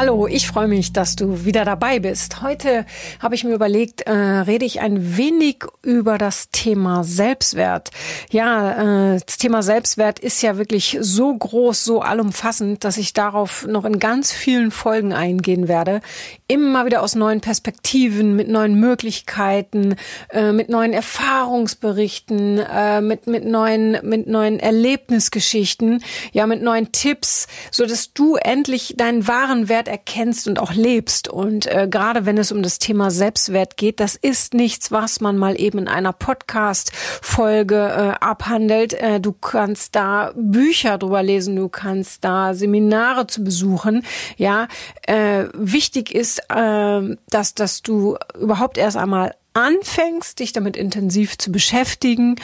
[0.00, 2.40] Hallo, ich freue mich, dass du wieder dabei bist.
[2.40, 2.86] Heute
[3.18, 7.90] habe ich mir überlegt, äh, rede ich ein wenig über das Thema Selbstwert.
[8.30, 13.66] Ja, äh, das Thema Selbstwert ist ja wirklich so groß, so allumfassend, dass ich darauf
[13.66, 16.00] noch in ganz vielen Folgen eingehen werde.
[16.50, 19.96] Immer wieder aus neuen Perspektiven, mit neuen Möglichkeiten,
[20.30, 26.02] äh, mit neuen Erfahrungsberichten, äh, mit mit neuen mit neuen Erlebnisgeschichten,
[26.32, 31.28] ja, mit neuen Tipps, so dass du endlich deinen wahren Wert erkennst und auch lebst.
[31.28, 35.36] Und äh, gerade wenn es um das Thema Selbstwert geht, das ist nichts, was man
[35.36, 38.94] mal eben in einer Podcast-Folge äh, abhandelt.
[38.94, 44.02] Äh, du kannst da Bücher drüber lesen, du kannst da Seminare zu besuchen.
[44.38, 44.66] Ja,
[45.06, 51.50] äh, wichtig ist, äh, dass, dass du überhaupt erst einmal anfängst, dich damit intensiv zu
[51.50, 52.36] beschäftigen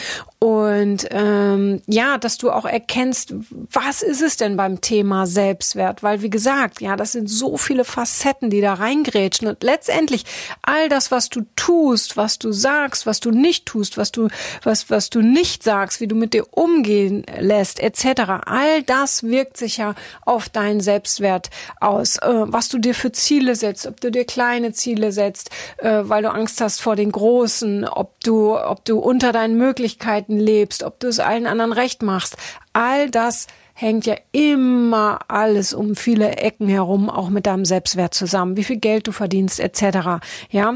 [0.45, 3.35] und ähm, ja, dass du auch erkennst,
[3.73, 6.03] was ist es denn beim Thema Selbstwert?
[6.03, 10.27] Weil wie gesagt, ja, das sind so viele Facetten, die da reingrätschen und letztendlich
[10.61, 14.29] all das, was du tust, was du sagst, was du nicht tust, was du
[14.65, 18.45] was was du nicht sagst, wie du mit dir umgehen lässt, etc.
[18.45, 19.95] All das wirkt sich ja
[20.27, 21.49] auf deinen Selbstwert
[21.81, 25.49] aus, äh, was du dir für Ziele setzt, ob du dir kleine Ziele setzt,
[25.79, 29.95] äh, weil du Angst hast vor den großen, ob du ob du unter deinen Möglichkeiten
[29.95, 32.37] Möglichkeiten lebst, ob du es allen anderen recht machst,
[32.73, 38.57] all das hängt ja immer alles um viele Ecken herum, auch mit deinem Selbstwert zusammen,
[38.57, 40.25] wie viel Geld du verdienst, etc.
[40.51, 40.75] Ja.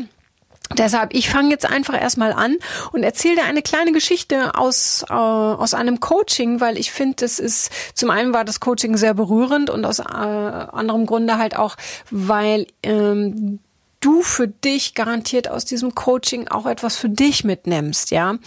[0.77, 2.57] Deshalb, ich fange jetzt einfach erstmal an
[2.93, 7.39] und erzähle dir eine kleine Geschichte aus, äh, aus einem Coaching, weil ich finde, das
[7.39, 11.77] ist, zum einen war das Coaching sehr berührend und aus äh, anderem Grunde halt auch,
[12.11, 13.61] weil ähm,
[14.01, 18.39] du für dich garantiert aus diesem Coaching auch etwas für dich mitnimmst, ja.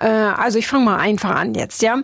[0.00, 2.02] Äh, also ich fange mal einfach an jetzt, ja.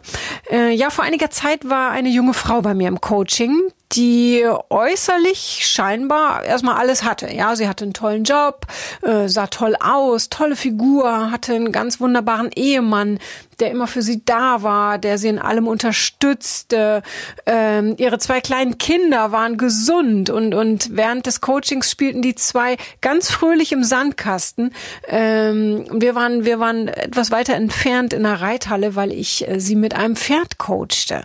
[0.50, 3.60] Äh, ja, vor einiger Zeit war eine junge Frau bei mir im Coaching,
[3.92, 7.32] die äußerlich scheinbar erstmal alles hatte.
[7.32, 8.66] Ja, sie hatte einen tollen Job,
[9.02, 13.18] äh, sah toll aus, tolle Figur, hatte einen ganz wunderbaren Ehemann,
[13.60, 17.02] der immer für sie da war, der sie in allem unterstützte.
[17.46, 22.76] Ähm, ihre zwei kleinen Kinder waren gesund und, und während des Coachings spielten die zwei
[23.00, 24.74] ganz fröhlich im Sandkasten.
[25.06, 29.76] Ähm, wir waren, wir waren etwas weiter entfernt in der Reithalle, weil ich äh, sie
[29.76, 31.24] mit einem Pferd coachte.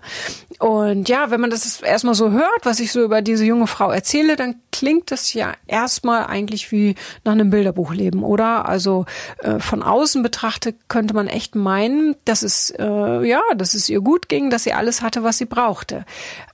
[0.60, 3.92] Und ja, wenn man das erstmal so hört, was ich so über diese junge Frau
[3.92, 8.68] erzähle, dann klingt das ja erstmal eigentlich wie nach einem Bilderbuchleben, oder?
[8.68, 9.06] Also
[9.40, 14.02] äh, von außen betrachtet könnte man echt meinen, dass es äh, ja, dass es ihr
[14.02, 16.06] gut ging, dass sie alles hatte, was sie brauchte.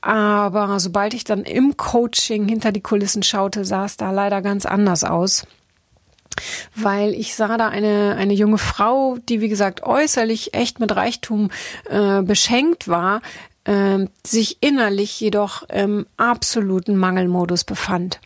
[0.01, 4.65] Aber sobald ich dann im Coaching hinter die Kulissen schaute, sah es da leider ganz
[4.65, 5.45] anders aus
[6.75, 11.49] weil ich sah da eine, eine junge Frau, die wie gesagt äußerlich echt mit Reichtum
[11.89, 13.21] äh, beschenkt war,
[13.65, 18.19] äh, sich innerlich jedoch im absoluten Mangelmodus befand.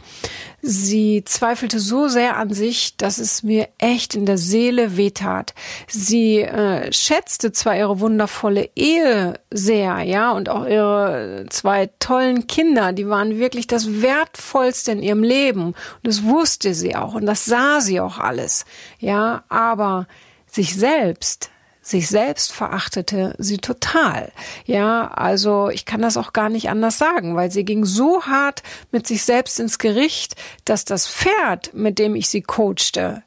[0.62, 5.54] Sie zweifelte so sehr an sich, dass es mir echt in der Seele wehtat.
[5.88, 12.92] Sie äh, schätzte zwar ihre wundervolle Ehe sehr, ja, und auch ihre zwei tollen Kinder,
[12.92, 15.68] die waren wirklich das Wertvollste in ihrem Leben.
[15.68, 18.66] Und das wusste sie auch und das sah sie auch alles,
[19.00, 20.08] ja, aber
[20.48, 21.52] sich selbst
[21.90, 24.32] sich selbst verachtete sie total.
[24.66, 28.64] Ja, also ich kann das auch gar nicht anders sagen, weil sie ging so hart
[28.92, 33.24] mit sich selbst ins Gericht, dass das Pferd, mit dem ich sie coachte,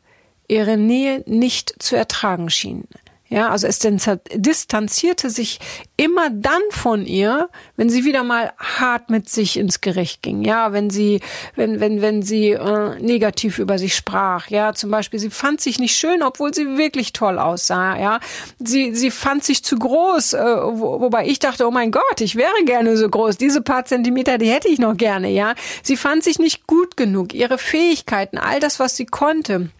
[0.48, 2.84] ihre Nähe nicht zu ertragen schien.
[3.32, 5.60] Ja, also es distanzierte sich
[5.96, 10.42] immer dann von ihr, wenn sie wieder mal hart mit sich ins Gericht ging.
[10.42, 11.20] Ja, wenn sie,
[11.54, 14.48] wenn, wenn, wenn sie äh, negativ über sich sprach.
[14.48, 17.96] Ja, zum Beispiel, sie fand sich nicht schön, obwohl sie wirklich toll aussah.
[18.00, 18.18] Ja,
[18.58, 22.34] sie, sie fand sich zu groß, äh, wo, wobei ich dachte, oh mein Gott, ich
[22.34, 23.36] wäre gerne so groß.
[23.36, 25.30] Diese paar Zentimeter, die hätte ich noch gerne.
[25.30, 27.32] Ja, sie fand sich nicht gut genug.
[27.32, 29.70] Ihre Fähigkeiten, all das, was sie konnte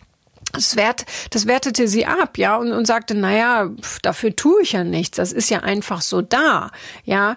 [0.52, 3.70] das, wert, das wertete sie ab, ja, und, und sagte, naja,
[4.02, 6.70] dafür tue ich ja nichts, das ist ja einfach so da,
[7.04, 7.36] ja.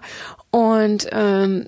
[0.50, 1.66] Und ähm,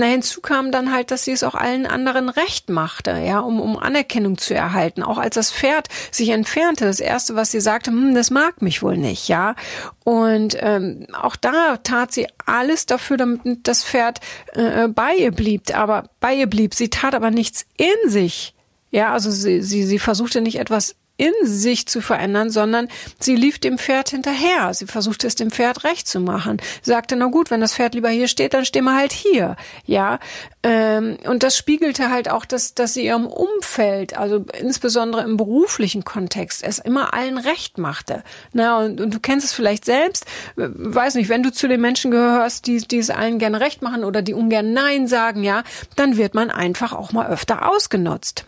[0.00, 3.60] na, hinzu kam dann halt, dass sie es auch allen anderen recht machte, ja, um,
[3.60, 5.02] um Anerkennung zu erhalten.
[5.02, 8.80] Auch als das Pferd sich entfernte, das erste, was sie sagte, hm, das mag mich
[8.80, 9.56] wohl nicht, ja.
[10.04, 14.20] Und ähm, auch da tat sie alles dafür, damit das Pferd
[14.52, 16.74] äh, bei ihr blieb, aber bei ihr blieb.
[16.74, 18.54] Sie tat aber nichts in sich
[18.90, 22.88] ja, also sie, sie, sie versuchte nicht etwas in sich zu verändern, sondern
[23.18, 24.72] sie lief dem Pferd hinterher.
[24.72, 26.58] Sie versuchte es dem Pferd recht zu machen.
[26.80, 29.56] Sie sagte, na gut, wenn das Pferd lieber hier steht, dann stehen wir halt hier.
[29.84, 30.20] Ja,
[30.62, 36.04] ähm, und das spiegelte halt auch, dass, dass sie ihrem Umfeld, also insbesondere im beruflichen
[36.04, 38.22] Kontext, es immer allen recht machte.
[38.52, 40.24] Na, und, und du kennst es vielleicht selbst,
[40.54, 44.04] weiß nicht, wenn du zu den Menschen gehörst, die, die es allen gerne recht machen
[44.04, 45.64] oder die ungern Nein sagen, ja,
[45.96, 48.44] dann wird man einfach auch mal öfter ausgenutzt.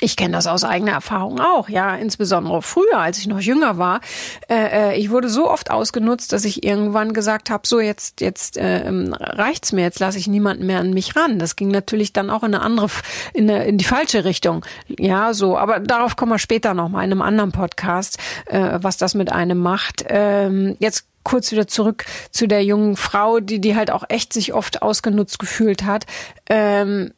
[0.00, 4.00] Ich kenne das aus eigener Erfahrung auch, ja, insbesondere früher, als ich noch jünger war.
[4.48, 8.56] Äh, äh ich wurde so oft ausgenutzt, dass ich irgendwann gesagt habe, so jetzt jetzt
[8.56, 11.38] äh, reicht's mir, jetzt lasse ich niemanden mehr an mich ran.
[11.38, 12.88] Das ging natürlich dann auch in eine andere,
[13.32, 15.56] in, eine, in die falsche Richtung, ja, so.
[15.56, 19.32] Aber darauf kommen wir später noch mal in einem anderen Podcast, äh, was das mit
[19.32, 20.04] einem macht.
[20.08, 24.54] Ähm, jetzt kurz wieder zurück zu der jungen Frau, die die halt auch echt sich
[24.54, 26.06] oft ausgenutzt gefühlt hat.
[26.48, 27.12] Ähm,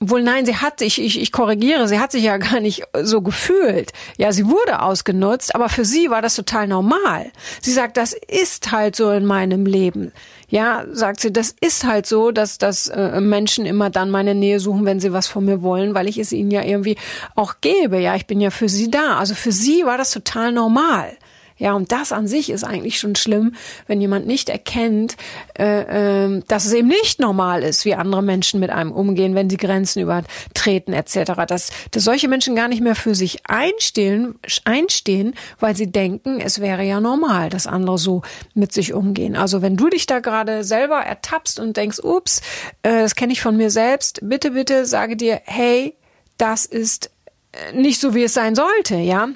[0.00, 3.20] wohl nein, sie hat sich, ich, ich korrigiere, sie hat sich ja gar nicht so
[3.20, 3.92] gefühlt.
[4.16, 7.32] Ja, sie wurde ausgenutzt, aber für sie war das total normal.
[7.60, 10.12] Sie sagt, das ist halt so in meinem Leben.
[10.50, 14.60] Ja, sagt sie, das ist halt so, dass, dass äh, Menschen immer dann meine Nähe
[14.60, 16.96] suchen, wenn sie was von mir wollen, weil ich es ihnen ja irgendwie
[17.34, 17.98] auch gebe.
[17.98, 19.18] Ja, ich bin ja für sie da.
[19.18, 21.12] Also für sie war das total normal.
[21.58, 23.54] Ja, und das an sich ist eigentlich schon schlimm,
[23.86, 25.16] wenn jemand nicht erkennt,
[25.58, 29.50] äh, äh, dass es eben nicht normal ist, wie andere Menschen mit einem umgehen, wenn
[29.50, 31.32] sie Grenzen übertreten etc.
[31.46, 36.60] Dass, dass solche Menschen gar nicht mehr für sich einstehen, einstehen, weil sie denken, es
[36.60, 38.22] wäre ja normal, dass andere so
[38.54, 39.36] mit sich umgehen.
[39.36, 42.40] Also wenn du dich da gerade selber ertappst und denkst, ups,
[42.82, 45.94] äh, das kenne ich von mir selbst, bitte, bitte sage dir, hey,
[46.36, 47.10] das ist
[47.52, 49.28] äh, nicht so, wie es sein sollte, ja.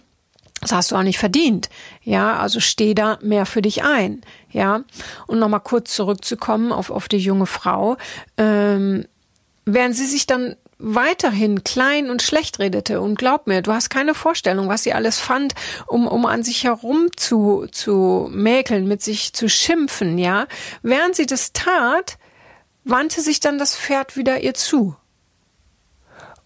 [0.63, 1.69] Das hast du auch nicht verdient.
[2.03, 4.23] Ja, also steh da mehr für dich ein.
[4.51, 4.85] Ja,
[5.27, 7.97] und nochmal kurz zurückzukommen auf, auf die junge Frau.
[8.39, 9.07] Ähm,
[9.65, 14.15] während sie sich dann weiterhin klein und schlecht redete und glaub mir, du hast keine
[14.15, 15.55] Vorstellung, was sie alles fand,
[15.87, 20.47] um, um an sich herum zu, zu mäkeln, mit sich zu schimpfen, ja.
[20.83, 22.19] Während sie das tat,
[22.85, 24.97] wandte sich dann das Pferd wieder ihr zu.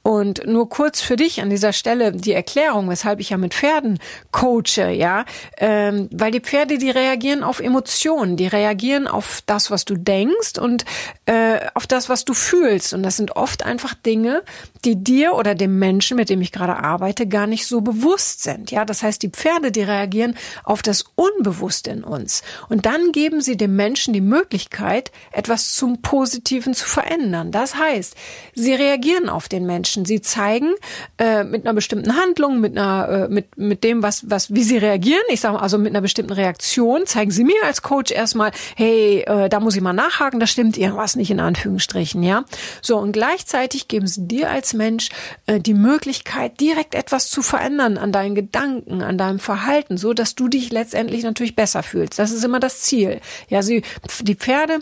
[0.07, 3.99] Und nur kurz für dich an dieser Stelle die Erklärung, weshalb ich ja mit Pferden
[4.31, 5.25] coache, ja,
[5.59, 10.59] ähm, weil die Pferde, die reagieren auf Emotionen, die reagieren auf das, was du denkst
[10.61, 10.85] und
[11.25, 12.95] äh, auf das, was du fühlst.
[12.95, 14.45] Und das sind oft einfach Dinge,
[14.85, 18.71] die dir oder dem Menschen, mit dem ich gerade arbeite, gar nicht so bewusst sind.
[18.71, 22.43] Ja, das heißt, die Pferde, die reagieren auf das Unbewusste in uns.
[22.69, 27.51] Und dann geben sie dem Menschen die Möglichkeit, etwas zum Positiven zu verändern.
[27.51, 28.15] Das heißt,
[28.55, 30.05] sie reagieren auf den Menschen Menschen.
[30.05, 30.75] Sie zeigen
[31.19, 34.77] äh, mit einer bestimmten Handlung, mit einer, äh, mit mit dem, was was wie sie
[34.77, 35.23] reagieren.
[35.29, 39.49] Ich sage also mit einer bestimmten Reaktion zeigen Sie mir als Coach erstmal, hey, äh,
[39.49, 42.45] da muss ich mal nachhaken, da stimmt irgendwas nicht in Anführungsstrichen, ja.
[42.83, 45.09] So und gleichzeitig geben Sie dir als Mensch
[45.47, 50.35] äh, die Möglichkeit, direkt etwas zu verändern an deinen Gedanken, an deinem Verhalten, so dass
[50.35, 52.19] du dich letztendlich natürlich besser fühlst.
[52.19, 53.21] Das ist immer das Ziel.
[53.49, 53.83] Ja, sie
[54.23, 54.81] die Pferde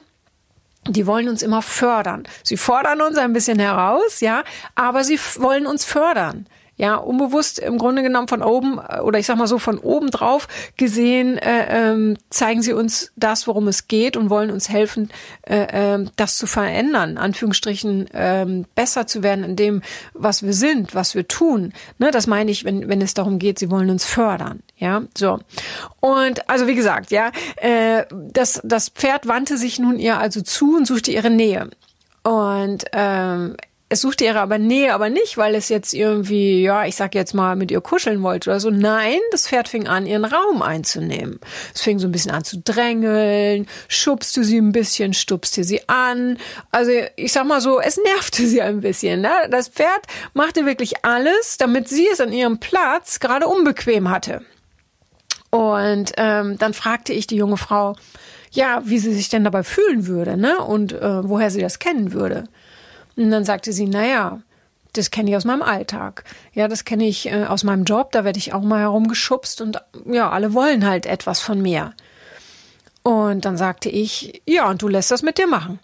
[0.89, 2.25] die wollen uns immer fördern.
[2.43, 4.45] Sie fordern uns ein bisschen heraus, ja,
[4.75, 6.47] aber sie wollen uns fördern
[6.77, 10.11] ja, unbewusst im Grunde genommen von oben äh, oder ich sag mal so von oben
[10.11, 15.11] drauf gesehen, äh, ähm, zeigen sie uns das, worum es geht und wollen uns helfen,
[15.43, 19.83] äh, äh, das zu verändern, Anführungsstrichen äh, besser zu werden in dem,
[20.13, 21.73] was wir sind, was wir tun.
[21.99, 24.61] Ne, das meine ich, wenn, wenn es darum geht, sie wollen uns fördern.
[24.77, 25.39] Ja, so.
[26.01, 30.77] Und also wie gesagt, ja, äh, das, das Pferd wandte sich nun ihr also zu
[30.77, 31.71] und suchte ihre Nähe.
[32.25, 33.57] Und ähm,
[33.95, 37.33] es suchte ihre aber Nähe, aber nicht, weil es jetzt irgendwie, ja, ich sag jetzt
[37.33, 38.69] mal, mit ihr kuscheln wollte oder so.
[38.69, 41.39] Nein, das Pferd fing an, ihren Raum einzunehmen.
[41.73, 46.39] Es fing so ein bisschen an zu drängeln, schubste sie ein bisschen, stupste sie an.
[46.73, 49.21] Also ich sag mal so, es nervte sie ein bisschen.
[49.21, 49.31] Ne?
[49.49, 54.41] Das Pferd machte wirklich alles, damit sie es an ihrem Platz gerade unbequem hatte.
[55.51, 57.95] Und ähm, dann fragte ich die junge Frau,
[58.51, 60.59] ja, wie sie sich denn dabei fühlen würde, ne?
[60.59, 62.49] Und äh, woher sie das kennen würde.
[63.17, 64.41] Und dann sagte sie, naja,
[64.95, 66.25] das kenne ich aus meinem Alltag.
[66.53, 69.81] Ja, das kenne ich äh, aus meinem Job, da werde ich auch mal herumgeschubst und
[70.07, 71.95] ja, alle wollen halt etwas von mir.
[73.03, 75.79] Und dann sagte ich, ja, und du lässt das mit dir machen.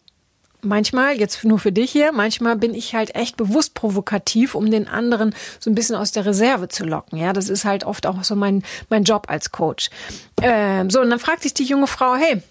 [0.63, 4.89] Manchmal, jetzt nur für dich hier, manchmal bin ich halt echt bewusst provokativ, um den
[4.89, 7.19] anderen so ein bisschen aus der Reserve zu locken.
[7.19, 9.91] Ja, das ist halt oft auch so mein, mein Job als Coach.
[10.43, 12.43] Ähm, so, und dann fragte ich die junge Frau, hey,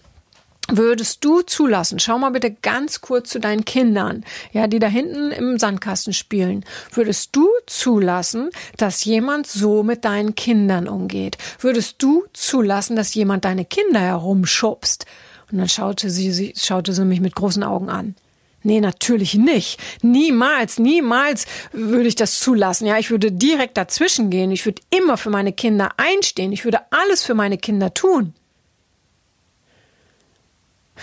[0.71, 5.31] würdest du zulassen, schau mal bitte ganz kurz zu deinen Kindern, ja, die da hinten
[5.31, 6.65] im Sandkasten spielen.
[6.91, 11.37] Würdest du zulassen, dass jemand so mit deinen Kindern umgeht?
[11.59, 15.05] Würdest du zulassen, dass jemand deine Kinder herumschubst?
[15.51, 18.15] Und dann schaute sie, sie, schaute sie mich mit großen Augen an.
[18.61, 19.79] Nee, natürlich nicht.
[20.01, 22.85] Niemals, niemals würde ich das zulassen.
[22.87, 24.51] Ja, ich würde direkt dazwischen gehen.
[24.51, 26.51] Ich würde immer für meine Kinder einstehen.
[26.51, 28.33] Ich würde alles für meine Kinder tun.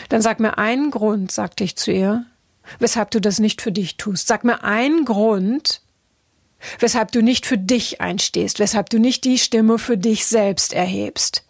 [0.08, 2.26] Dann sag mir einen Grund, sagte ich zu ihr,
[2.78, 4.26] weshalb du das nicht für dich tust.
[4.26, 5.80] Sag mir einen Grund,
[6.78, 11.44] weshalb du nicht für dich einstehst, weshalb du nicht die Stimme für dich selbst erhebst.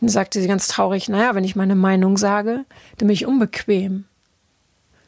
[0.00, 2.64] Dann sagte sie ganz traurig, naja, wenn ich meine Meinung sage,
[2.96, 4.04] dann bin ich unbequem.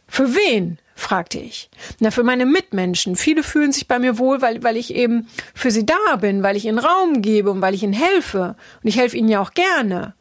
[0.07, 0.79] Für wen?
[0.95, 1.71] fragte ich.
[2.01, 3.15] Na, für meine Mitmenschen.
[3.15, 6.57] Viele fühlen sich bei mir wohl, weil, weil ich eben für sie da bin, weil
[6.57, 8.57] ich ihnen Raum gebe und weil ich ihnen helfe.
[8.83, 10.15] Und ich helfe ihnen ja auch gerne.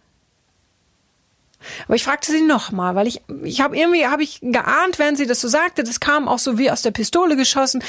[1.86, 5.26] Aber ich fragte sie nochmal, weil ich, ich habe irgendwie, habe ich geahnt, während sie
[5.26, 7.84] das so sagte, das kam auch so wie aus der Pistole geschossen,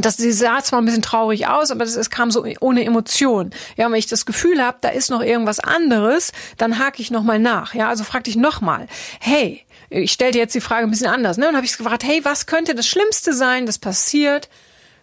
[0.00, 3.50] das, sie sah zwar ein bisschen traurig aus, aber es kam so ohne Emotion.
[3.76, 7.38] Ja, wenn ich das Gefühl habe, da ist noch irgendwas anderes, dann hake ich nochmal
[7.38, 7.74] nach.
[7.74, 8.88] Ja, also fragte ich nochmal,
[9.20, 11.48] hey, ich stelle dir jetzt die Frage ein bisschen anders, ne?
[11.48, 14.48] Und habe ich gefragt, hey, was könnte das Schlimmste sein, das passiert,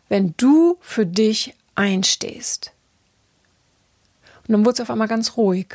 [0.09, 2.73] wenn du für dich einstehst?
[4.47, 5.67] Und dann wurde es auf einmal ganz ruhig.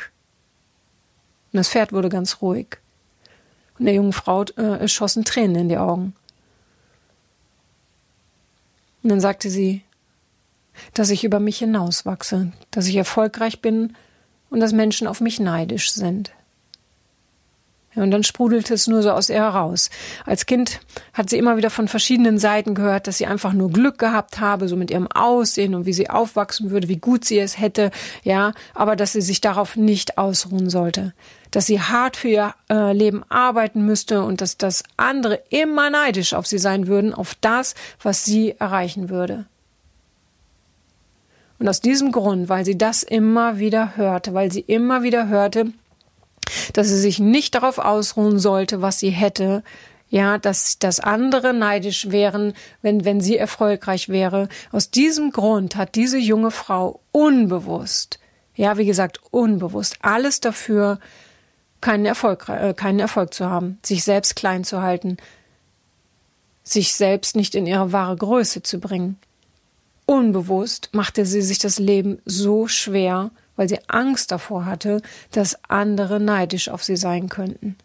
[1.57, 2.77] Und das Pferd wurde ganz ruhig.
[3.79, 6.15] Und der jungen Frau äh, schossen Tränen in die Augen.
[9.03, 9.83] Und dann sagte sie,
[10.93, 13.97] dass ich über mich hinauswachse, dass ich erfolgreich bin
[14.51, 16.31] und dass Menschen auf mich neidisch sind.
[17.97, 19.89] Ja, und dann sprudelte es nur so aus ihr heraus.
[20.27, 20.81] Als Kind
[21.15, 24.69] hat sie immer wieder von verschiedenen Seiten gehört, dass sie einfach nur Glück gehabt habe,
[24.69, 27.91] so mit ihrem Aussehen und wie sie aufwachsen würde, wie gut sie es hätte,
[28.23, 31.15] ja, aber dass sie sich darauf nicht ausruhen sollte,
[31.57, 36.35] dass sie hart für ihr äh, Leben arbeiten müsste und dass das andere immer neidisch
[36.35, 39.47] auf sie sein würden, auf das, was sie erreichen würde.
[41.59, 45.73] Und aus diesem Grund, weil sie das immer wieder hörte, weil sie immer wieder hörte,
[46.75, 49.63] dass sie sich nicht darauf ausruhen sollte, was sie hätte,
[50.11, 54.51] ja, dass, dass andere neidisch wären, wenn, wenn sie erfolgreich wäre.
[54.73, 58.19] Aus diesem Grund hat diese junge Frau unbewusst,
[58.55, 60.99] ja, wie gesagt, unbewusst alles dafür
[61.87, 65.19] keinen Erfolg, äh, keinen Erfolg zu haben, sich selbst klein zu halten,
[66.65, 69.19] sich selbst nicht in ihre wahre Größe zu bringen.
[70.05, 75.01] Unbewusst machte sie sich das Leben so schwer, weil sie Angst davor hatte,
[75.31, 77.77] dass andere neidisch auf sie sein könnten.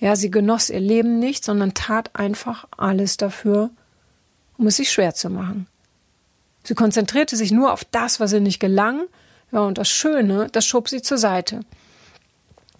[0.00, 3.70] Ja, sie genoss ihr Leben nicht, sondern tat einfach alles dafür,
[4.58, 5.68] um es sich schwer zu machen.
[6.64, 9.02] Sie konzentrierte sich nur auf das, was ihr nicht gelang,
[9.52, 11.60] ja, und das Schöne, das schob sie zur Seite.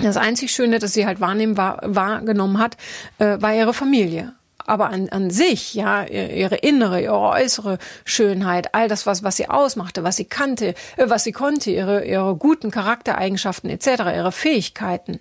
[0.03, 2.77] Das einzig Schöne, das sie halt wahrnehmen, war, wahrgenommen hat,
[3.19, 4.33] äh, war ihre Familie.
[4.65, 9.49] Aber an, an sich, ja, ihre innere, ihre äußere Schönheit, all das, was, was sie
[9.49, 15.21] ausmachte, was sie kannte, äh, was sie konnte, ihre, ihre guten Charaktereigenschaften etc., ihre Fähigkeiten,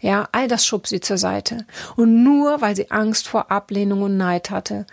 [0.00, 1.64] ja, all das schob sie zur Seite.
[1.96, 4.86] Und nur weil sie Angst vor Ablehnung und Neid hatte.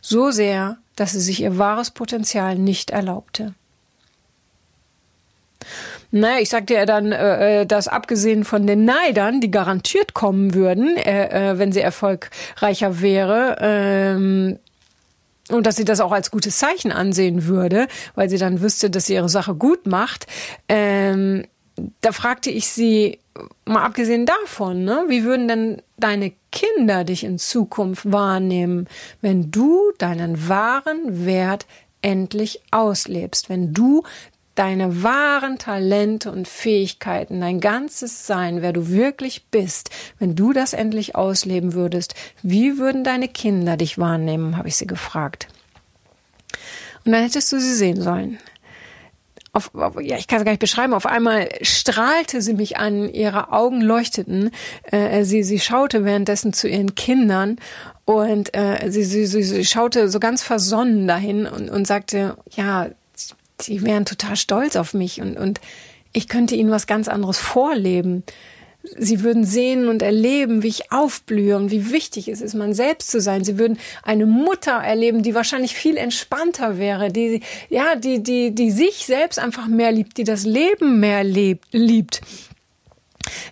[0.00, 3.54] So sehr, dass sie sich ihr wahres Potenzial nicht erlaubte.
[6.14, 10.52] Naja, ich sagte ja dann, äh, äh, dass abgesehen von den Neidern, die garantiert kommen
[10.52, 14.58] würden, äh, äh, wenn sie erfolgreicher wäre, ähm,
[15.50, 19.06] und dass sie das auch als gutes Zeichen ansehen würde, weil sie dann wüsste, dass
[19.06, 20.26] sie ihre Sache gut macht.
[20.68, 21.44] Ähm,
[22.02, 23.18] da fragte ich sie,
[23.64, 28.86] mal abgesehen davon, ne, wie würden denn deine Kinder dich in Zukunft wahrnehmen,
[29.22, 31.66] wenn du deinen wahren Wert
[32.02, 34.02] endlich auslebst, wenn du
[34.54, 40.72] deine wahren Talente und Fähigkeiten, dein ganzes Sein, wer du wirklich bist, wenn du das
[40.72, 45.48] endlich ausleben würdest, wie würden deine Kinder dich wahrnehmen, habe ich sie gefragt.
[47.04, 48.38] Und dann hättest du sie sehen sollen.
[49.54, 50.94] Auf, auf, ja, ich kann es gar nicht beschreiben.
[50.94, 54.50] Auf einmal strahlte sie mich an, ihre Augen leuchteten.
[54.84, 57.56] Äh, sie, sie schaute währenddessen zu ihren Kindern
[58.06, 62.88] und äh, sie, sie, sie, sie schaute so ganz versonnen dahin und, und sagte, ja,
[63.60, 65.60] die wären total stolz auf mich und, und
[66.12, 68.24] ich könnte ihnen was ganz anderes vorleben.
[68.98, 73.12] Sie würden sehen und erleben, wie ich aufblühe und wie wichtig es ist, man selbst
[73.12, 73.44] zu sein.
[73.44, 78.72] Sie würden eine Mutter erleben, die wahrscheinlich viel entspannter wäre, die, ja, die, die, die
[78.72, 82.22] sich selbst einfach mehr liebt, die das Leben mehr lebt, liebt.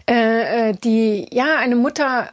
[0.09, 2.33] Äh, äh die, ja, eine Mutter,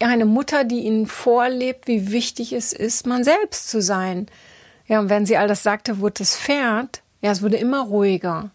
[0.00, 4.26] eine Mutter, die ihnen vorlebt, wie wichtig es ist, man selbst zu sein.
[4.86, 8.50] Ja, und wenn sie all das sagte, wurde das Pferd ja, es wurde immer ruhiger.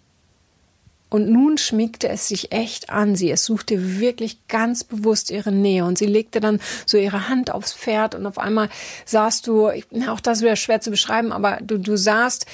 [1.09, 3.31] Und nun schmiegte es sich echt an sie.
[3.31, 5.85] Es suchte wirklich ganz bewusst ihre Nähe.
[5.85, 8.69] Und sie legte dann so ihre Hand aufs Pferd und auf einmal
[9.05, 9.69] sahst du,
[10.07, 12.45] auch das wäre schwer zu beschreiben, aber du, du sahst,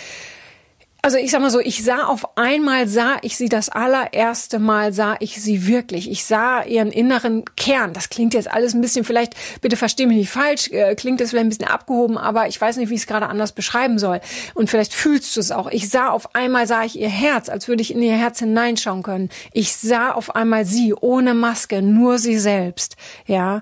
[1.05, 4.91] also ich sag mal so, ich sah auf einmal, sah ich sie das allererste Mal,
[4.91, 6.09] sah ich sie wirklich.
[6.09, 7.93] Ich sah ihren inneren Kern.
[7.93, 11.29] Das klingt jetzt alles ein bisschen, vielleicht, bitte versteh mich nicht falsch, äh, klingt das
[11.29, 14.19] vielleicht ein bisschen abgehoben, aber ich weiß nicht, wie ich es gerade anders beschreiben soll.
[14.55, 15.69] Und vielleicht fühlst du es auch.
[15.69, 19.03] Ich sah auf einmal, sah ich ihr Herz, als würde ich in ihr Herz hineinschauen
[19.03, 19.29] können.
[19.53, 22.95] Ich sah auf einmal sie, ohne Maske, nur sie selbst,
[23.27, 23.61] ja.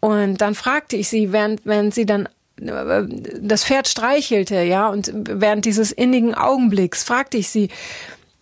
[0.00, 2.26] Und dann fragte ich sie, während, während sie dann
[2.60, 7.70] das Pferd streichelte, ja, und während dieses innigen Augenblicks fragte ich sie,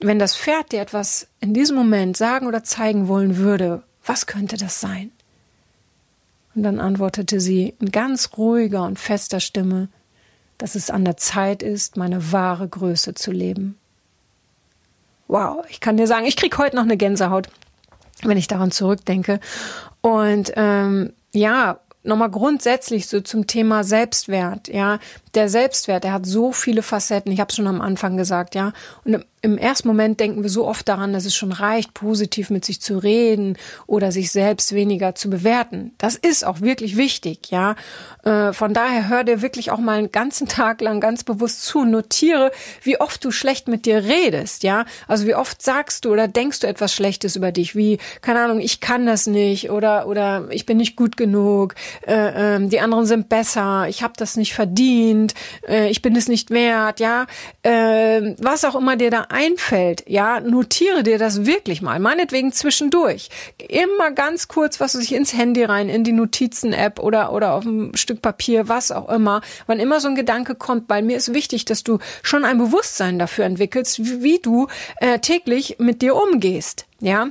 [0.00, 4.56] wenn das Pferd dir etwas in diesem Moment sagen oder zeigen wollen würde, was könnte
[4.56, 5.10] das sein?
[6.54, 9.88] Und dann antwortete sie in ganz ruhiger und fester Stimme,
[10.56, 13.78] dass es an der Zeit ist, meine wahre Größe zu leben.
[15.28, 17.48] Wow, ich kann dir sagen, ich krieg heute noch eine Gänsehaut,
[18.22, 19.40] wenn ich daran zurückdenke.
[20.00, 24.98] Und ähm, ja, nochmal grundsätzlich so zum Thema Selbstwert, ja.
[25.34, 27.32] Der Selbstwert, der hat so viele Facetten.
[27.32, 28.72] Ich habe es schon am Anfang gesagt, ja.
[29.04, 32.64] Und im ersten Moment denken wir so oft daran, dass es schon reicht, positiv mit
[32.64, 35.92] sich zu reden oder sich selbst weniger zu bewerten.
[35.98, 37.76] Das ist auch wirklich wichtig, ja.
[38.24, 41.84] Äh, von daher hör dir wirklich auch mal einen ganzen Tag lang ganz bewusst zu.
[41.84, 42.50] Notiere,
[42.82, 44.84] wie oft du schlecht mit dir redest, ja.
[45.06, 48.60] Also wie oft sagst du oder denkst du etwas Schlechtes über dich, wie keine Ahnung,
[48.60, 51.76] ich kann das nicht oder oder ich bin nicht gut genug,
[52.06, 55.34] äh, äh, die anderen sind besser, ich habe das nicht verdient,
[55.68, 57.26] äh, ich bin es nicht wert, ja.
[57.62, 63.28] Äh, was auch immer dir da einfällt, ja, notiere dir das wirklich mal, meinetwegen zwischendurch.
[63.68, 67.96] Immer ganz kurz, was sich ins Handy rein, in die Notizen-App oder, oder auf ein
[67.96, 69.40] Stück Papier, was auch immer.
[69.66, 73.18] Wann immer so ein Gedanke kommt, weil mir ist wichtig, dass du schon ein Bewusstsein
[73.18, 77.28] dafür entwickelst, wie, wie du äh, täglich mit dir umgehst, ja.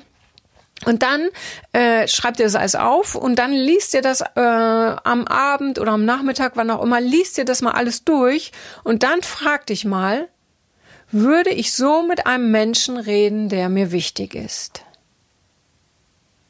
[0.86, 1.30] Und dann
[1.74, 5.94] äh, schreibt ihr das alles auf und dann liest ihr das äh, am Abend oder
[5.94, 8.52] am Nachmittag, wann auch immer, liest ihr das mal alles durch
[8.84, 10.30] und dann frag dich mal,
[11.12, 14.84] würde ich so mit einem Menschen reden, der mir wichtig ist?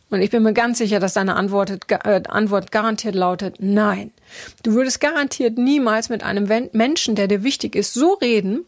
[0.10, 4.12] Und ich bin mir ganz sicher, dass deine Antwort, äh, Antwort garantiert lautet Nein.
[4.64, 8.66] Du würdest garantiert niemals mit einem Menschen, der dir wichtig ist, so reden,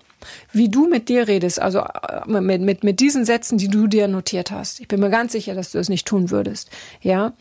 [0.51, 4.10] wie du mit dir redest, also äh, mit, mit, mit diesen Sätzen, die du dir
[4.10, 4.81] notiert hast.
[4.81, 6.69] Ich bin mir ganz sicher, dass du es nicht tun würdest.
[7.01, 7.34] Ja.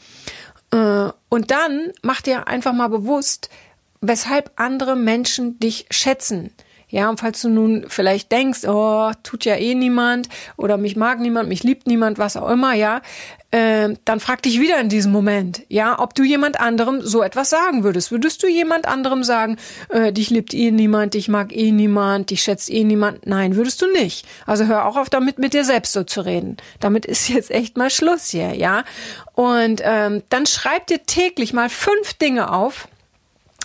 [0.70, 3.50] Äh, und dann mach dir einfach mal bewusst,
[4.00, 6.52] weshalb andere Menschen dich schätzen.
[6.88, 11.20] Ja, und falls du nun vielleicht denkst, oh, tut ja eh niemand oder mich mag
[11.20, 13.03] niemand, mich liebt niemand, was auch immer, ja,
[13.51, 17.48] äh, dann frag dich wieder in diesem Moment, ja, ob du jemand anderem so etwas
[17.48, 18.11] sagen würdest.
[18.11, 19.57] Würdest du jemand anderem sagen,
[19.88, 23.27] äh, dich liebt eh niemand, dich mag eh niemand, dich schätzt eh niemand?
[23.27, 24.27] Nein, würdest du nicht.
[24.46, 26.59] Also hör auch auf damit, mit dir selbst so zu reden.
[26.81, 28.85] Damit ist jetzt echt mal Schluss hier, ja.
[29.35, 32.88] Und ähm, dann schreib dir täglich mal fünf Dinge auf,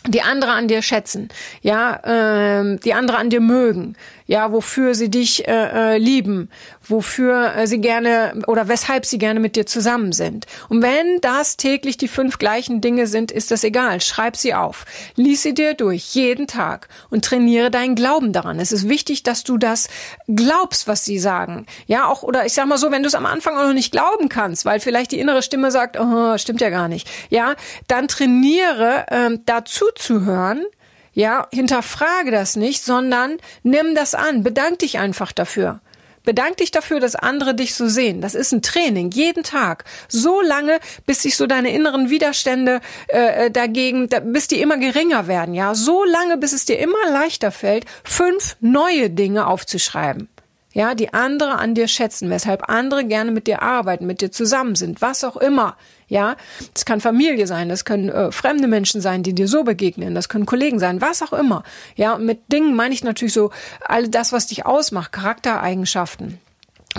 [0.08, 1.30] die andere an dir schätzen,
[1.62, 6.50] ja, ähm, die andere an dir mögen, ja, wofür sie dich äh, äh, lieben,
[6.82, 10.46] wofür äh, sie gerne oder weshalb sie gerne mit dir zusammen sind.
[10.70, 14.02] Und wenn das täglich die fünf gleichen Dinge sind, ist das egal.
[14.02, 18.60] Schreib sie auf, lies sie dir durch jeden Tag und trainiere deinen Glauben daran.
[18.60, 19.90] Es ist wichtig, dass du das
[20.28, 21.66] glaubst, was sie sagen.
[21.88, 23.92] Ja, auch oder ich sag mal so, wenn du es am Anfang auch noch nicht
[23.92, 27.10] glauben kannst, weil vielleicht die innere Stimme sagt, oh, stimmt ja gar nicht.
[27.30, 27.56] Ja,
[27.88, 30.66] dann trainiere ähm, dazu zu hören
[31.14, 35.80] ja, hinterfrage das nicht, sondern nimm das an, bedank dich einfach dafür.
[36.24, 38.22] Bedank dich dafür, dass andere dich so sehen.
[38.22, 39.84] Das ist ein Training, jeden Tag.
[40.08, 44.78] So lange, bis sich so deine inneren Widerstände äh, äh dagegen, da, bis die immer
[44.78, 45.54] geringer werden.
[45.54, 50.30] Ja, so lange, bis es dir immer leichter fällt, fünf neue Dinge aufzuschreiben
[50.74, 54.76] ja, die andere an dir schätzen, weshalb andere gerne mit dir arbeiten, mit dir zusammen
[54.76, 56.36] sind, was auch immer, ja.
[56.74, 60.30] Das kann Familie sein, das können äh, fremde Menschen sein, die dir so begegnen, das
[60.30, 61.64] können Kollegen sein, was auch immer,
[61.96, 62.14] ja.
[62.16, 66.40] Und mit Dingen meine ich natürlich so all das, was dich ausmacht, Charaktereigenschaften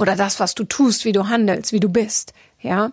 [0.01, 2.93] oder das, was du tust, wie du handelst, wie du bist, ja.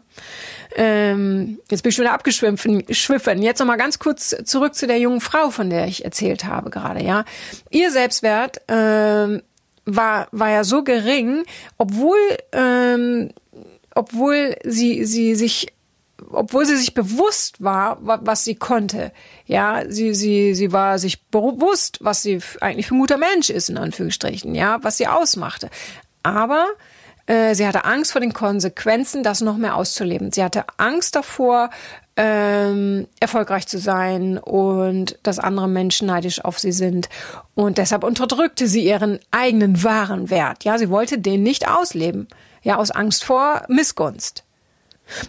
[0.76, 3.42] Ähm, jetzt bin ich schon wieder abgeschwiffen.
[3.42, 6.70] Jetzt noch mal ganz kurz zurück zu der jungen Frau, von der ich erzählt habe
[6.70, 7.24] gerade, ja.
[7.70, 9.42] Ihr Selbstwert ähm,
[9.86, 11.44] war, war ja so gering,
[11.78, 12.20] obwohl,
[12.52, 13.32] ähm,
[13.96, 15.74] obwohl sie, sie sich
[16.30, 19.12] obwohl sie sich bewusst war, was sie konnte.
[19.46, 23.70] Ja, sie, sie, sie war sich bewusst, was sie eigentlich für ein guter Mensch ist,
[23.70, 25.70] in Anführungsstrichen, ja, was sie ausmachte.
[26.24, 26.68] Aber
[27.26, 30.32] äh, sie hatte Angst vor den Konsequenzen, das noch mehr auszuleben.
[30.32, 31.70] Sie hatte Angst davor,
[32.24, 37.10] ähm, erfolgreich zu sein und dass andere Menschen neidisch auf sie sind.
[37.56, 40.64] Und deshalb unterdrückte sie ihren eigenen wahren Wert.
[40.64, 42.28] Ja, sie wollte den nicht ausleben.
[42.62, 44.44] Ja, aus Angst vor Missgunst.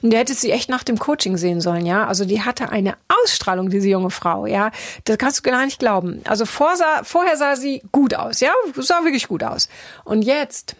[0.02, 2.06] Und du hättest sie echt nach dem Coaching sehen sollen, ja.
[2.06, 4.70] Also die hatte eine Ausstrahlung, diese junge Frau, ja.
[5.04, 6.20] Das kannst du gar nicht glauben.
[6.28, 8.52] Also vorsah, vorher sah sie gut aus, ja.
[8.76, 9.70] Sah wirklich gut aus.
[10.04, 10.76] Und jetzt,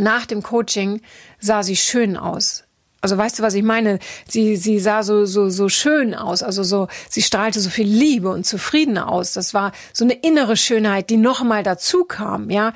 [0.00, 1.00] nach dem Coaching,
[1.38, 2.64] sah sie schön aus.
[3.00, 4.00] Also weißt du, was ich meine?
[4.26, 6.42] Sie, sie sah so, so, so schön aus.
[6.42, 9.32] Also so, sie strahlte so viel Liebe und Zufrieden aus.
[9.32, 12.72] Das war so eine innere Schönheit, die nochmal dazu kam, ja.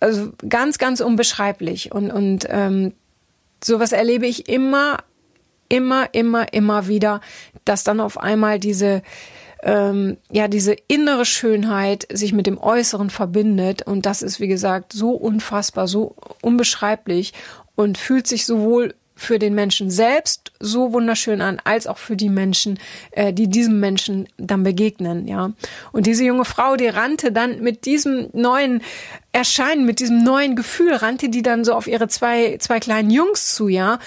[0.00, 1.92] Also ganz, ganz unbeschreiblich.
[1.92, 2.92] Und, und ähm,
[3.64, 4.98] sowas erlebe ich immer,
[5.68, 7.20] immer, immer, immer wieder,
[7.64, 9.02] dass dann auf einmal diese,
[9.62, 13.86] ähm, ja, diese innere Schönheit sich mit dem Äußeren verbindet.
[13.86, 17.32] Und das ist, wie gesagt, so unfassbar, so unbeschreiblich
[17.74, 22.28] und fühlt sich sowohl für den Menschen selbst so wunderschön an, als auch für die
[22.28, 22.78] Menschen,
[23.12, 25.52] äh, die diesem Menschen dann begegnen, ja.
[25.92, 28.82] Und diese junge Frau, die rannte dann mit diesem neuen
[29.30, 33.54] Erscheinen, mit diesem neuen Gefühl, rannte die dann so auf ihre zwei, zwei kleinen Jungs
[33.54, 33.98] zu, ja.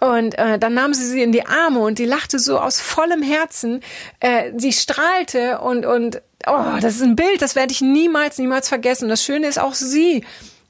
[0.00, 3.22] Und äh, dann nahm sie sie in die Arme und die lachte so aus vollem
[3.22, 3.80] Herzen.
[4.20, 8.68] Äh, sie strahlte und, und, oh, das ist ein Bild, das werde ich niemals, niemals
[8.68, 9.08] vergessen.
[9.08, 10.24] Das Schöne ist auch sie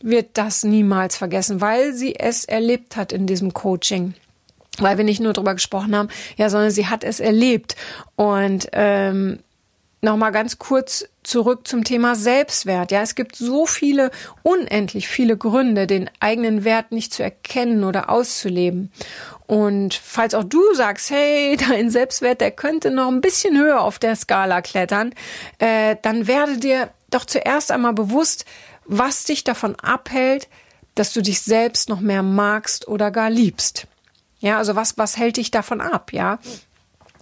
[0.07, 4.15] wird das niemals vergessen, weil sie es erlebt hat in diesem Coaching
[4.79, 7.77] weil wir nicht nur drüber gesprochen haben, ja, sondern sie hat es erlebt.
[8.15, 9.39] Und ähm,
[10.03, 12.93] nochmal ganz kurz zurück zum Thema Selbstwert.
[12.93, 14.11] Ja, es gibt so viele,
[14.43, 18.93] unendlich viele Gründe, den eigenen Wert nicht zu erkennen oder auszuleben.
[19.47, 23.99] Und falls auch du sagst, hey, dein Selbstwert, der könnte noch ein bisschen höher auf
[23.99, 25.13] der Skala klettern,
[25.59, 28.45] äh, dann werde dir doch zuerst einmal bewusst,
[28.87, 30.49] was dich davon abhält,
[30.95, 33.87] dass du dich selbst noch mehr magst oder gar liebst.
[34.39, 36.39] Ja, also was, was hält dich davon ab, ja?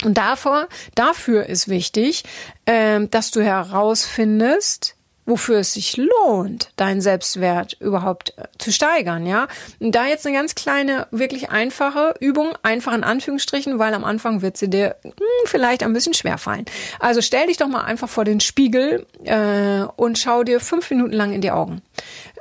[0.05, 2.25] Und davor, dafür ist wichtig,
[2.65, 4.97] äh, dass du herausfindest,
[5.27, 9.49] wofür es sich lohnt, deinen Selbstwert überhaupt äh, zu steigern, ja.
[9.81, 14.43] Und da jetzt eine ganz kleine, wirklich einfache Übung, einfach in Anführungsstrichen, weil am Anfang
[14.43, 15.13] wird sie dir hm,
[15.47, 16.65] vielleicht ein bisschen schwer fallen.
[17.01, 21.13] Also stell dich doch mal einfach vor den Spiegel äh, und schau dir fünf Minuten
[21.15, 21.83] lang in die Augen.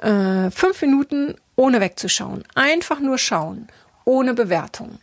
[0.02, 2.44] Äh, fünf Minuten ohne wegzuschauen.
[2.56, 3.68] Einfach nur schauen,
[4.06, 5.00] ohne Bewertung.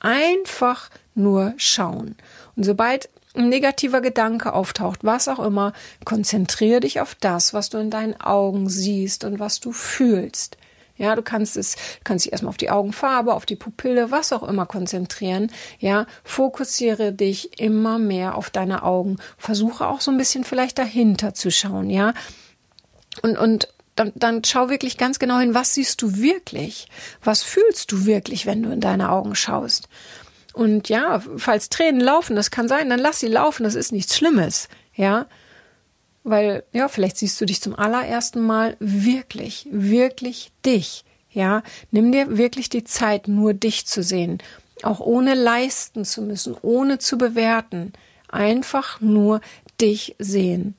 [0.00, 2.16] Einfach nur schauen.
[2.56, 5.72] Und sobald ein negativer Gedanke auftaucht, was auch immer,
[6.04, 10.56] konzentriere dich auf das, was du in deinen Augen siehst und was du fühlst.
[10.96, 14.42] Ja, du kannst es, kannst dich erstmal auf die Augenfarbe, auf die Pupille, was auch
[14.42, 15.50] immer konzentrieren.
[15.78, 19.16] Ja, fokussiere dich immer mehr auf deine Augen.
[19.38, 21.88] Versuche auch so ein bisschen vielleicht dahinter zu schauen.
[21.88, 22.12] Ja,
[23.22, 26.86] und, und dann, dann schau wirklich ganz genau hin, was siehst du wirklich?
[27.22, 29.88] Was fühlst du wirklich, wenn du in deine Augen schaust?
[30.52, 34.16] Und ja, falls Tränen laufen, das kann sein, dann lass sie laufen, das ist nichts
[34.16, 35.26] Schlimmes, ja.
[36.22, 41.62] Weil, ja, vielleicht siehst du dich zum allerersten Mal wirklich, wirklich dich, ja.
[41.90, 44.38] Nimm dir wirklich die Zeit, nur dich zu sehen.
[44.82, 47.92] Auch ohne leisten zu müssen, ohne zu bewerten.
[48.28, 49.40] Einfach nur
[49.80, 50.74] dich sehen.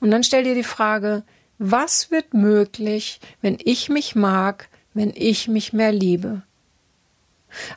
[0.00, 1.22] Und dann stell dir die Frage,
[1.58, 6.42] was wird möglich, wenn ich mich mag, wenn ich mich mehr liebe?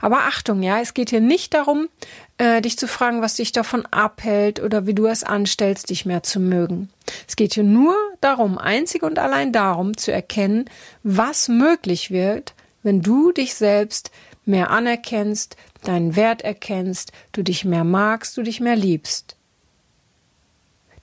[0.02, 1.90] Aber Achtung, ja, es geht hier nicht darum,
[2.38, 6.24] äh, dich zu fragen, was dich davon abhält oder wie du es anstellst, dich mehr
[6.24, 6.90] zu mögen.
[7.28, 10.70] Es geht hier nur darum, einzig und allein darum zu erkennen,
[11.04, 14.12] was möglich wird, wenn du dich selbst
[14.46, 19.36] mehr anerkennst, deinen Wert erkennst, du dich mehr magst, du dich mehr liebst.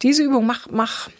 [0.02, 1.10] Diese Übung mach, mach,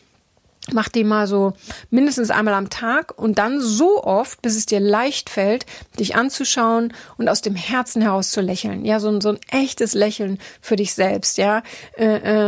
[0.70, 1.54] Mach die mal so
[1.90, 5.66] mindestens einmal am Tag und dann so oft, bis es dir leicht fällt,
[5.98, 8.84] dich anzuschauen und aus dem Herzen heraus zu lächeln.
[8.84, 11.36] Ja, so ein, so ein echtes Lächeln für dich selbst.
[11.36, 11.64] Ja,
[11.98, 12.04] äh,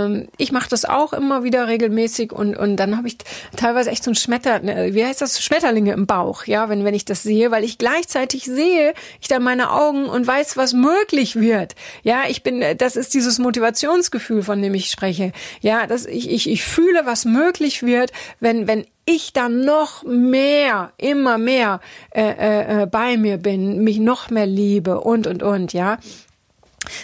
[0.06, 3.18] äh, ich mache das auch immer wieder regelmäßig und und dann habe ich
[3.56, 6.44] teilweise echt so ein Schmetter, ne, wie heißt das, Schmetterlinge im Bauch.
[6.44, 10.24] Ja, wenn wenn ich das sehe, weil ich gleichzeitig sehe, ich dann meine Augen und
[10.24, 11.74] weiß, was möglich wird.
[12.04, 15.32] Ja, ich bin, das ist dieses Motivationsgefühl, von dem ich spreche.
[15.62, 20.02] Ja, dass ich ich ich fühle, was möglich wird wird, wenn, wenn ich dann noch
[20.04, 25.42] mehr, immer mehr äh, äh, äh, bei mir bin, mich noch mehr liebe und, und,
[25.42, 25.98] und, ja.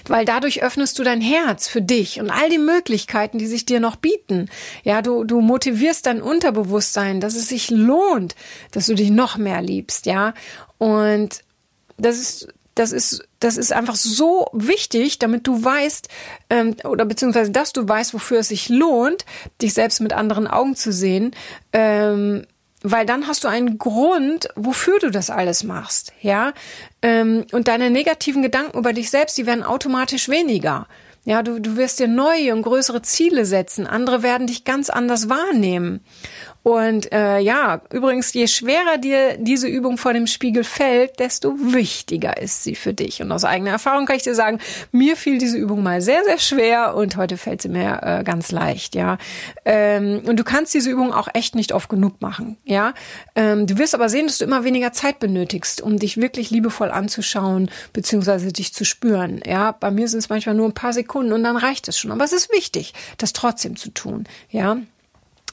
[0.07, 3.81] Weil dadurch öffnest du dein Herz für dich und all die Möglichkeiten, die sich dir
[3.81, 4.51] noch bieten.
[4.85, 8.35] Ja, du, du motivierst dein Unterbewusstsein, dass es sich lohnt,
[8.73, 10.35] dass du dich noch mehr liebst, ja.
[10.77, 11.41] Und
[11.97, 12.49] das ist
[12.81, 16.09] das ist, das ist einfach so wichtig, damit du weißt,
[16.49, 19.27] ähm, oder beziehungsweise, dass du weißt, wofür es sich lohnt,
[19.61, 21.33] dich selbst mit anderen Augen zu sehen,
[21.75, 22.47] ähm,
[22.83, 26.55] weil dann hast du einen Grund, wofür du das alles machst, ja.
[27.03, 30.87] Ähm, und deine negativen Gedanken über dich selbst, die werden automatisch weniger.
[31.27, 33.87] Ja, du, du wirst dir neue und größere Ziele setzen.
[33.87, 36.01] Andere werden dich ganz anders wahrnehmen.
[36.63, 42.37] Und äh, ja, übrigens, je schwerer dir diese Übung vor dem Spiegel fällt, desto wichtiger
[42.37, 43.23] ist sie für dich.
[43.23, 44.59] Und aus eigener Erfahrung kann ich dir sagen,
[44.93, 48.53] mir fiel diese Übung mal sehr, sehr schwer und heute fällt sie mir äh, ganz
[48.53, 49.17] leicht, ja.
[49.65, 52.93] Ähm, und du kannst diese Übung auch echt nicht oft genug machen, ja.
[53.35, 56.91] Ähm, du wirst aber sehen, dass du immer weniger Zeit benötigst, um dich wirklich liebevoll
[56.91, 59.73] anzuschauen, beziehungsweise dich zu spüren, ja.
[59.73, 62.13] Bei mir sind es manchmal nur ein paar Sekunden und dann reicht es schon.
[62.13, 64.77] Aber es ist wichtig, das trotzdem zu tun, ja.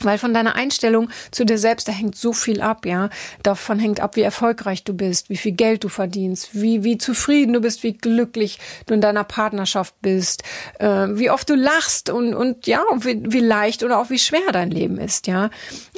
[0.02, 3.10] Weil von deiner Einstellung zu dir selbst, da hängt so viel ab, ja.
[3.44, 7.54] Davon hängt ab, wie erfolgreich du bist, wie viel Geld du verdienst, wie, wie zufrieden
[7.54, 10.44] du bist, wie glücklich du in deiner Partnerschaft bist,
[10.80, 14.52] äh, wie oft du lachst und, und ja, wie, wie leicht oder auch wie schwer
[14.52, 15.50] dein Leben ist, ja.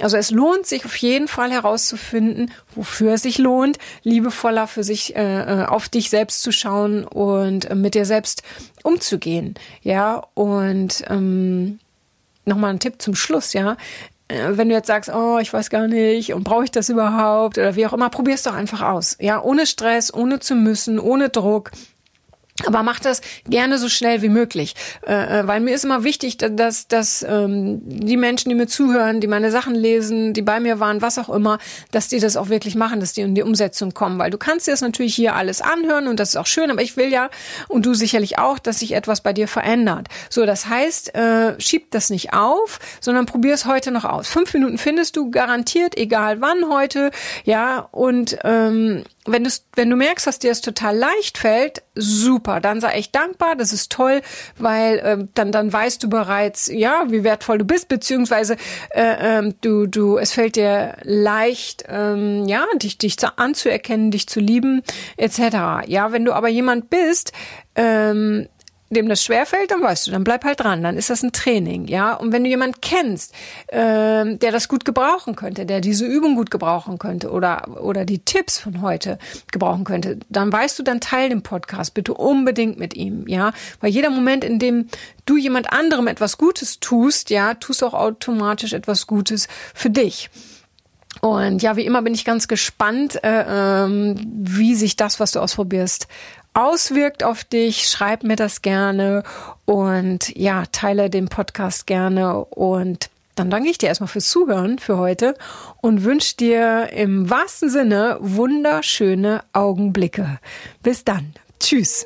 [0.01, 5.15] Also es lohnt sich auf jeden Fall herauszufinden, wofür es sich lohnt, liebevoller für sich,
[5.15, 8.43] äh, äh auf dich selbst zu schauen und mit dir selbst
[8.83, 10.23] umzugehen, ja.
[10.33, 11.79] Und, ähm,
[12.49, 13.77] nochmal ein Tipp zum Schluss, ja.
[14.27, 17.57] Äh, wenn du jetzt sagst, oh, ich weiß gar nicht und brauche ich das überhaupt
[17.57, 19.17] oder wie auch immer, probier's doch einfach aus.
[19.19, 21.71] Ja, ohne Stress, ohne zu müssen, ohne Druck.
[22.65, 24.75] Aber mach das gerne so schnell wie möglich,
[25.07, 29.21] äh, äh, weil mir ist immer wichtig, dass, dass ähm, die Menschen, die mir zuhören,
[29.21, 31.59] die meine Sachen lesen, die bei mir waren, was auch immer,
[31.91, 34.19] dass die das auch wirklich machen, dass die in die Umsetzung kommen.
[34.19, 36.81] Weil du kannst dir das natürlich hier alles anhören und das ist auch schön, aber
[36.81, 37.29] ich will ja,
[37.67, 40.07] und du sicherlich auch, dass sich etwas bei dir verändert.
[40.29, 44.27] So, das heißt, äh, schieb das nicht auf, sondern probier es heute noch aus.
[44.27, 47.11] Fünf Minuten findest du garantiert, egal wann heute,
[47.45, 52.59] ja, und ähm, wenn du, wenn du merkst, dass dir es total leicht fällt, super,
[52.59, 54.21] dann sei echt dankbar, das ist toll,
[54.57, 58.57] weil äh, dann, dann weißt du bereits, ja, wie wertvoll du bist, beziehungsweise
[58.91, 64.39] äh, äh, du, du, es fällt dir leicht, ähm, ja, dich, dich anzuerkennen, dich zu
[64.39, 64.81] lieben,
[65.17, 65.87] etc.
[65.87, 67.33] Ja, wenn du aber jemand bist,
[67.75, 68.47] ähm,
[68.89, 71.87] dem das schwerfällt, dann weißt du, dann bleib halt dran, dann ist das ein Training,
[71.87, 72.13] ja.
[72.13, 73.33] Und wenn du jemand kennst,
[73.69, 78.19] ähm, der das gut gebrauchen könnte, der diese Übung gut gebrauchen könnte oder oder die
[78.19, 79.19] Tipps von heute
[79.51, 83.51] gebrauchen könnte, dann weißt du, dann teil den Podcast bitte unbedingt mit ihm, ja.
[83.79, 84.87] Weil jeder Moment, in dem
[85.25, 90.29] du jemand anderem etwas Gutes tust, ja, tust auch automatisch etwas Gutes für dich.
[91.21, 95.39] Und ja, wie immer bin ich ganz gespannt, äh, ähm, wie sich das, was du
[95.39, 96.07] ausprobierst,
[96.53, 99.23] auswirkt auf dich, schreib mir das gerne
[99.65, 104.97] und ja, teile den Podcast gerne und dann danke ich dir erstmal fürs Zuhören für
[104.97, 105.33] heute
[105.81, 110.39] und wünsche dir im wahrsten Sinne wunderschöne Augenblicke.
[110.83, 111.33] Bis dann.
[111.59, 112.05] Tschüss.